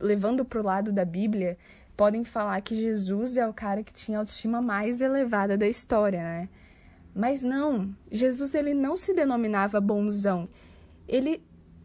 levando 0.00 0.42
para 0.42 0.58
o 0.58 0.64
lado 0.64 0.90
da 0.90 1.04
Bíblia, 1.04 1.58
podem 1.94 2.24
falar 2.24 2.58
que 2.62 2.74
Jesus 2.74 3.36
é 3.36 3.46
o 3.46 3.52
cara 3.52 3.82
que 3.82 3.92
tinha 3.92 4.16
a 4.16 4.20
autoestima 4.22 4.62
mais 4.62 5.02
elevada 5.02 5.58
da 5.58 5.68
história, 5.68 6.22
né? 6.22 6.48
Mas 7.14 7.42
não, 7.42 7.94
Jesus 8.10 8.54
ele 8.54 8.72
não 8.72 8.96
se 8.96 9.12
denominava 9.12 9.82
bonzão. 9.82 10.48
Ele 11.06 11.44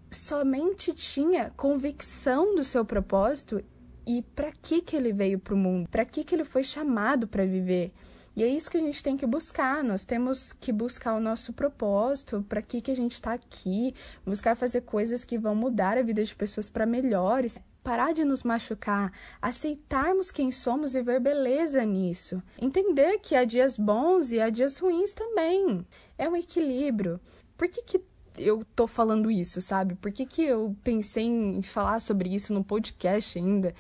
somente 0.10 0.94
tinha 0.94 1.52
convicção 1.58 2.56
do 2.56 2.64
seu 2.64 2.86
propósito 2.86 3.62
e 4.06 4.22
para 4.22 4.52
que 4.52 4.82
que 4.82 4.96
ele 4.96 5.12
veio 5.12 5.40
para 5.40 5.54
o 5.54 5.58
mundo, 5.58 5.90
para 5.90 6.06
que 6.06 6.24
que 6.24 6.36
ele 6.36 6.46
foi 6.46 6.64
chamado 6.64 7.28
para 7.28 7.46
viver. 7.46 7.92
E 8.36 8.44
é 8.44 8.48
isso 8.48 8.70
que 8.70 8.78
a 8.78 8.82
gente 8.82 9.02
tem 9.02 9.16
que 9.16 9.26
buscar. 9.26 9.82
Nós 9.82 10.04
temos 10.04 10.52
que 10.52 10.72
buscar 10.74 11.16
o 11.16 11.22
nosso 11.22 11.54
propósito, 11.54 12.46
para 12.50 12.62
que 12.62 12.82
que 12.82 12.92
a 12.92 12.96
gente 12.96 13.14
está 13.14 13.34
aqui, 13.34 13.94
buscar 14.26 14.56
fazer 14.56 14.82
coisas 14.82 15.24
que 15.24 15.38
vão 15.38 15.56
mudar 15.56 15.98
a 15.98 16.04
vida 16.04 16.22
de 16.22 16.36
pessoas 16.36 16.70
para 16.70 16.86
melhores, 16.86 17.58
parar 17.82 18.14
de 18.14 18.26
nos 18.26 18.44
machucar, 18.44 19.14
aceitarmos 19.42 20.32
quem 20.32 20.52
somos 20.52 20.96
e 20.96 21.02
ver 21.02 21.22
beleza 21.22 21.86
nisso. 21.86 22.44
Entender 22.62 23.20
que 23.20 23.36
há 23.36 23.46
dias 23.46 23.78
bons 23.78 24.34
e 24.34 24.42
há 24.42 24.50
dias 24.50 24.80
ruins 24.80 25.14
também. 25.14 25.86
É 26.18 26.28
um 26.28 26.36
equilíbrio. 26.36 27.22
Por 27.56 27.70
que 27.70 27.84
que 27.84 28.02
eu 28.38 28.66
tô 28.76 28.88
falando 28.88 29.32
isso, 29.32 29.62
sabe? 29.62 29.96
Por 29.96 30.12
que, 30.12 30.26
que 30.26 30.44
eu 30.44 30.76
pensei 30.84 31.26
em 31.26 31.62
falar 31.62 32.00
sobre 32.00 32.34
isso 32.34 32.54
no 32.54 32.64
podcast 32.64 33.38
ainda? 33.38 33.74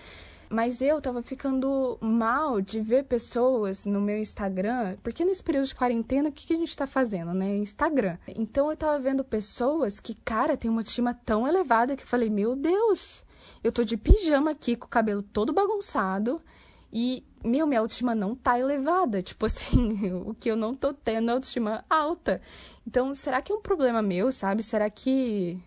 Mas 0.49 0.81
eu 0.81 1.01
tava 1.01 1.21
ficando 1.21 1.97
mal 1.99 2.61
de 2.61 2.79
ver 2.79 3.05
pessoas 3.05 3.85
no 3.85 3.99
meu 3.99 4.17
Instagram, 4.17 4.95
porque 5.01 5.25
nesse 5.25 5.43
período 5.43 5.67
de 5.67 5.75
quarentena, 5.75 6.29
o 6.29 6.31
que, 6.31 6.45
que 6.47 6.53
a 6.53 6.57
gente 6.57 6.77
tá 6.77 6.85
fazendo, 6.85 7.33
né? 7.33 7.55
Instagram. 7.57 8.17
Então 8.27 8.69
eu 8.69 8.77
tava 8.77 8.99
vendo 8.99 9.23
pessoas 9.23 9.99
que, 9.99 10.13
cara, 10.13 10.55
tem 10.55 10.69
uma 10.69 10.81
autoestima 10.81 11.13
tão 11.25 11.47
elevada 11.47 11.95
que 11.95 12.03
eu 12.03 12.07
falei, 12.07 12.29
meu 12.29 12.55
Deus, 12.55 13.25
eu 13.63 13.71
tô 13.71 13.83
de 13.83 13.97
pijama 13.97 14.51
aqui, 14.51 14.75
com 14.75 14.85
o 14.85 14.89
cabelo 14.89 15.23
todo 15.23 15.51
bagunçado, 15.51 16.41
e, 16.91 17.23
meu, 17.43 17.67
minha 17.67 17.79
autoestima 17.79 18.15
não 18.15 18.35
tá 18.35 18.59
elevada. 18.59 19.21
Tipo 19.21 19.45
assim, 19.45 20.13
o 20.25 20.33
que 20.33 20.49
eu 20.49 20.55
não 20.55 20.73
tô 20.73 20.93
tendo 20.93 21.29
é 21.29 21.33
autoestima 21.33 21.83
alta. 21.89 22.41
Então, 22.87 23.13
será 23.13 23.41
que 23.41 23.51
é 23.51 23.55
um 23.55 23.61
problema 23.61 24.01
meu, 24.01 24.31
sabe? 24.31 24.63
Será 24.63 24.89
que. 24.89 25.59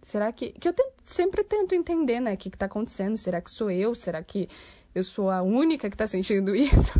Será 0.00 0.32
que. 0.32 0.52
Que 0.52 0.68
eu 0.68 0.72
tento, 0.72 0.92
sempre 1.02 1.44
tento 1.44 1.74
entender, 1.74 2.20
né? 2.20 2.34
O 2.34 2.36
que, 2.36 2.50
que 2.50 2.58
tá 2.58 2.66
acontecendo. 2.66 3.16
Será 3.16 3.40
que 3.40 3.50
sou 3.50 3.70
eu? 3.70 3.94
Será 3.94 4.22
que 4.22 4.48
eu 4.94 5.02
sou 5.02 5.30
a 5.30 5.42
única 5.42 5.88
que 5.88 5.96
tá 5.96 6.06
sentindo 6.06 6.54
isso? 6.56 6.92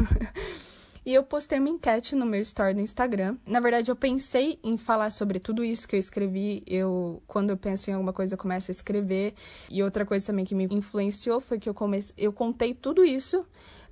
E 1.04 1.12
eu 1.12 1.24
postei 1.24 1.58
uma 1.58 1.68
enquete 1.68 2.14
no 2.14 2.24
meu 2.24 2.40
story 2.42 2.74
do 2.74 2.80
Instagram. 2.80 3.36
Na 3.44 3.58
verdade, 3.58 3.90
eu 3.90 3.96
pensei 3.96 4.58
em 4.62 4.76
falar 4.76 5.10
sobre 5.10 5.40
tudo 5.40 5.64
isso 5.64 5.88
que 5.88 5.96
eu 5.96 6.00
escrevi. 6.00 6.62
Eu, 6.64 7.20
quando 7.26 7.50
eu 7.50 7.56
penso 7.56 7.90
em 7.90 7.92
alguma 7.92 8.12
coisa, 8.12 8.34
eu 8.34 8.38
começo 8.38 8.70
a 8.70 8.72
escrever. 8.72 9.34
E 9.68 9.82
outra 9.82 10.06
coisa 10.06 10.26
também 10.26 10.44
que 10.44 10.54
me 10.54 10.68
influenciou 10.70 11.40
foi 11.40 11.58
que 11.58 11.68
eu 11.68 11.74
comecei, 11.74 12.14
eu 12.16 12.32
contei 12.32 12.72
tudo 12.72 13.04
isso 13.04 13.44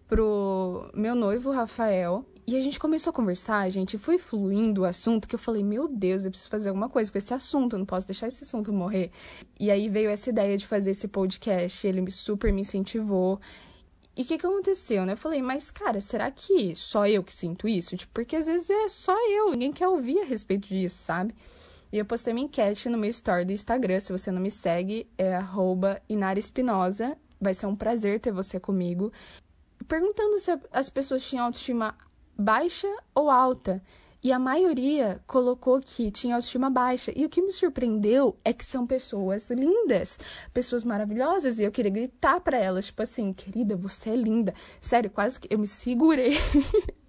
pro 0.07 0.89
meu 0.95 1.17
noivo 1.17 1.51
Rafael. 1.51 2.25
E 2.47 2.57
a 2.57 2.61
gente 2.61 2.81
começou 2.81 3.11
a 3.11 3.15
conversar, 3.15 3.69
gente 3.71 3.97
foi 3.97 4.19
fluindo 4.19 4.81
o 4.81 4.85
assunto 4.85 5.29
que 5.29 5.37
eu 5.37 5.39
falei, 5.39 5.63
meu 5.63 5.87
Deus, 5.87 6.25
eu 6.25 6.33
preciso 6.33 6.51
fazer 6.51 6.69
alguma 6.71 6.89
coisa 6.89 7.11
com 7.11 7.17
esse 7.17 7.33
assunto, 7.33 7.75
eu 7.75 7.79
não 7.79 7.87
posso 7.87 8.07
deixar 8.09 8.27
esse 8.27 8.43
assunto 8.43 8.73
morrer. 8.73 9.13
E 9.59 9.71
aí 9.71 9.89
veio 9.89 10.11
essa 10.11 10.31
ideia 10.31 10.57
de 10.57 10.67
fazer 10.67 10.91
esse 10.91 11.07
podcast, 11.07 11.87
ele 11.87 12.11
super 12.11 12.53
me 12.53 12.63
incentivou. 12.63 13.41
E 14.21 14.23
o 14.23 14.27
que, 14.27 14.37
que 14.37 14.47
aconteceu, 14.47 15.07
né? 15.07 15.15
Eu 15.15 15.17
falei, 15.17 15.41
mas 15.41 15.71
cara, 15.71 15.99
será 15.99 16.31
que 16.31 16.75
só 16.75 17.07
eu 17.07 17.25
que 17.25 17.33
sinto 17.33 17.67
isso? 17.67 17.97
Tipo, 17.97 18.13
porque 18.13 18.37
às 18.37 18.47
vezes 18.47 18.69
é 18.69 18.87
só 18.87 19.17
eu, 19.31 19.53
ninguém 19.53 19.73
quer 19.73 19.89
ouvir 19.89 20.21
a 20.21 20.25
respeito 20.27 20.69
disso, 20.69 20.99
sabe? 20.99 21.35
E 21.91 21.97
eu 21.97 22.05
postei 22.05 22.35
uma 22.35 22.41
enquete 22.41 22.91
no 22.91 22.99
meu 22.99 23.09
story 23.09 23.47
do 23.47 23.53
Instagram, 23.55 23.99
se 23.99 24.13
você 24.13 24.31
não 24.31 24.43
me 24.43 24.51
segue, 24.51 25.09
é 25.17 25.37
arroba 25.37 26.03
Espinosa. 26.37 27.17
Vai 27.41 27.55
ser 27.55 27.65
um 27.65 27.75
prazer 27.75 28.21
ter 28.21 28.31
você 28.31 28.61
comigo. 28.61 29.11
Perguntando 29.89 30.39
se 30.39 30.51
as 30.71 30.91
pessoas 30.91 31.27
tinham 31.27 31.47
autoestima 31.47 31.97
baixa 32.37 32.95
ou 33.15 33.31
alta. 33.31 33.83
E 34.23 34.33
a 34.33 34.39
maioria 34.39 35.23
colocou 35.27 35.81
que 35.81 36.11
tinha 36.11 36.35
autoestima 36.35 36.69
baixa. 36.69 37.11
E 37.17 37.25
o 37.25 37.29
que 37.29 37.41
me 37.41 37.51
surpreendeu 37.51 38.37
é 38.45 38.53
que 38.53 38.65
são 38.65 38.87
pessoas 38.87 39.47
lindas, 39.49 40.19
pessoas 40.53 40.85
maravilhosas. 40.85 41.59
E 41.59 41.65
eu 41.65 41.73
queria 41.73 41.91
gritar 41.91 42.39
para 42.41 42.59
elas, 42.59 42.87
tipo 42.87 43.03
assim, 43.03 43.33
querida, 43.33 43.77
você 43.77 44.11
é 44.11 44.17
linda. 44.17 44.55
Sério, 44.79 45.11
quase 45.11 45.41
que 45.41 45.49
eu 45.53 45.59
me 45.59 45.67
segurei 45.67 46.37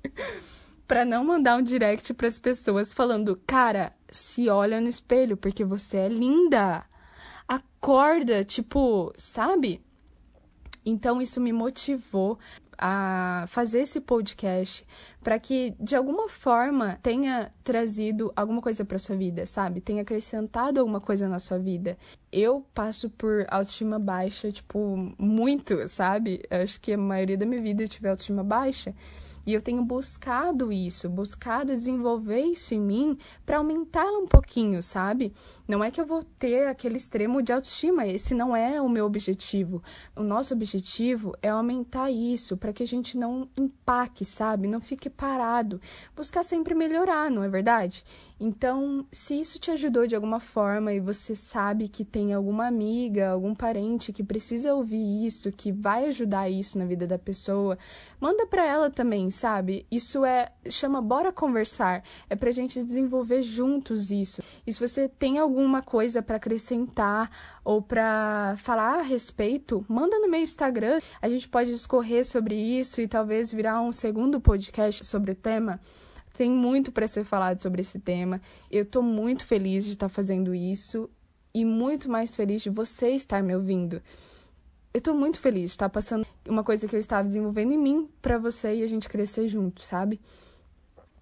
para 0.87 1.03
não 1.03 1.25
mandar 1.25 1.57
um 1.57 1.61
direct 1.61 2.13
para 2.13 2.27
as 2.27 2.39
pessoas 2.39 2.93
falando, 2.93 3.41
cara, 3.45 3.91
se 4.09 4.47
olha 4.47 4.79
no 4.79 4.87
espelho 4.87 5.35
porque 5.35 5.65
você 5.65 5.97
é 5.97 6.09
linda. 6.09 6.85
Acorda, 7.45 8.45
tipo, 8.45 9.11
sabe? 9.17 9.81
Então 10.85 11.21
isso 11.21 11.41
me 11.41 11.51
motivou 11.51 12.39
a 12.81 13.45
fazer 13.47 13.81
esse 13.81 14.01
podcast 14.01 14.83
para 15.23 15.37
que 15.37 15.75
de 15.79 15.95
alguma 15.95 16.27
forma 16.27 16.97
tenha 17.03 17.53
trazido 17.63 18.33
alguma 18.35 18.59
coisa 18.59 18.83
para 18.83 18.97
sua 18.97 19.15
vida, 19.15 19.45
sabe? 19.45 19.79
Tenha 19.79 20.01
acrescentado 20.01 20.79
alguma 20.79 20.99
coisa 20.99 21.29
na 21.29 21.37
sua 21.37 21.59
vida. 21.59 21.95
Eu 22.31 22.65
passo 22.73 23.07
por 23.11 23.45
autoestima 23.47 23.99
baixa, 23.99 24.51
tipo, 24.51 25.13
muito, 25.19 25.87
sabe? 25.87 26.41
Acho 26.49 26.81
que 26.81 26.93
a 26.93 26.97
maioria 26.97 27.37
da 27.37 27.45
minha 27.45 27.61
vida 27.61 27.83
eu 27.83 27.87
tive 27.87 28.09
autoestima 28.09 28.43
baixa. 28.43 28.95
E 29.45 29.53
eu 29.53 29.61
tenho 29.61 29.83
buscado 29.83 30.71
isso, 30.71 31.09
buscado 31.09 31.73
desenvolver 31.73 32.41
isso 32.41 32.73
em 32.73 32.81
mim 32.81 33.17
para 33.45 33.57
aumentá-la 33.57 34.17
um 34.17 34.27
pouquinho, 34.27 34.81
sabe? 34.83 35.33
Não 35.67 35.83
é 35.83 35.89
que 35.89 35.99
eu 35.99 36.05
vou 36.05 36.23
ter 36.23 36.67
aquele 36.67 36.97
extremo 36.97 37.41
de 37.41 37.51
autoestima, 37.51 38.05
esse 38.05 38.33
não 38.33 38.55
é 38.55 38.81
o 38.81 38.89
meu 38.89 39.05
objetivo. 39.05 39.81
O 40.15 40.23
nosso 40.23 40.53
objetivo 40.53 41.35
é 41.41 41.49
aumentar 41.49 42.11
isso 42.11 42.55
para 42.57 42.73
que 42.73 42.83
a 42.83 42.87
gente 42.87 43.17
não 43.17 43.47
empaque, 43.57 44.23
sabe? 44.23 44.67
Não 44.67 44.79
fique 44.79 45.09
parado. 45.09 45.81
Buscar 46.15 46.43
sempre 46.43 46.75
melhorar, 46.75 47.31
não 47.31 47.43
é 47.43 47.49
verdade? 47.49 48.03
Então, 48.43 49.05
se 49.11 49.39
isso 49.39 49.59
te 49.59 49.69
ajudou 49.69 50.07
de 50.07 50.15
alguma 50.15 50.39
forma 50.39 50.91
e 50.91 50.99
você 50.99 51.35
sabe 51.35 51.87
que 51.87 52.03
tem 52.03 52.33
alguma 52.33 52.65
amiga, 52.65 53.29
algum 53.29 53.53
parente 53.53 54.11
que 54.11 54.23
precisa 54.23 54.73
ouvir 54.73 55.25
isso, 55.25 55.51
que 55.51 55.71
vai 55.71 56.05
ajudar 56.05 56.49
isso 56.49 56.75
na 56.79 56.85
vida 56.85 57.05
da 57.05 57.19
pessoa, 57.19 57.77
manda 58.19 58.47
para 58.47 58.65
ela 58.65 58.89
também, 58.89 59.29
sabe? 59.31 59.85
Isso 59.89 60.23
é 60.25 60.51
chama 60.69 61.01
bora 61.01 61.31
conversar, 61.31 62.03
é 62.29 62.35
pra 62.35 62.51
gente 62.51 62.83
desenvolver 62.83 63.41
juntos 63.41 64.11
isso. 64.11 64.41
E 64.65 64.71
se 64.71 64.79
você 64.79 65.07
tem 65.07 65.39
alguma 65.39 65.81
coisa 65.81 66.21
para 66.21 66.37
acrescentar 66.37 67.29
ou 67.63 67.81
para 67.81 68.55
falar 68.57 68.99
a 68.99 69.01
respeito, 69.01 69.85
manda 69.87 70.19
no 70.19 70.29
meu 70.29 70.41
Instagram. 70.41 70.99
A 71.21 71.29
gente 71.29 71.47
pode 71.47 71.71
discorrer 71.71 72.25
sobre 72.25 72.55
isso 72.55 73.01
e 73.01 73.07
talvez 73.07 73.51
virar 73.51 73.81
um 73.81 73.91
segundo 73.91 74.39
podcast 74.39 75.05
sobre 75.05 75.31
o 75.31 75.35
tema. 75.35 75.79
Tem 76.37 76.51
muito 76.51 76.91
para 76.91 77.07
ser 77.07 77.23
falado 77.23 77.61
sobre 77.61 77.81
esse 77.81 77.99
tema. 77.99 78.41
Eu 78.69 78.85
tô 78.85 79.01
muito 79.01 79.45
feliz 79.45 79.85
de 79.85 79.91
estar 79.91 80.07
tá 80.07 80.13
fazendo 80.13 80.55
isso 80.55 81.09
e 81.53 81.65
muito 81.65 82.09
mais 82.09 82.35
feliz 82.35 82.61
de 82.61 82.69
você 82.69 83.09
estar 83.09 83.43
me 83.43 83.55
ouvindo. 83.55 84.01
Eu 84.93 84.99
tô 84.99 85.13
muito 85.13 85.39
feliz 85.39 85.75
tá 85.77 85.87
passando 85.87 86.25
uma 86.47 86.63
coisa 86.63 86.87
que 86.87 86.95
eu 86.95 86.99
estava 86.99 87.27
desenvolvendo 87.27 87.71
em 87.71 87.77
mim 87.77 88.09
para 88.21 88.37
você 88.37 88.75
e 88.75 88.83
a 88.83 88.87
gente 88.87 89.07
crescer 89.07 89.47
junto, 89.47 89.81
sabe? 89.81 90.19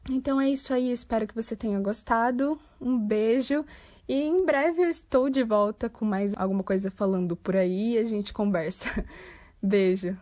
Então 0.10 0.42
é 0.42 0.50
isso 0.50 0.74
aí, 0.74 0.92
espero 0.92 1.28
que 1.28 1.36
você 1.36 1.56
tenha 1.56 1.80
gostado. 1.80 2.60
Um 2.82 2.98
beijo 2.98 3.64
e 4.08 4.16
em 4.16 4.44
breve 4.44 4.82
eu 4.82 4.90
estou 4.90 5.30
de 5.30 5.44
volta 5.44 5.88
com 5.88 6.04
mais 6.04 6.34
alguma 6.36 6.64
coisa 6.64 6.90
falando 6.90 7.36
por 7.36 7.56
aí 7.56 7.94
e 7.94 7.98
a 8.00 8.04
gente 8.04 8.34
conversa. 8.34 9.06
Beijo. 9.62 10.18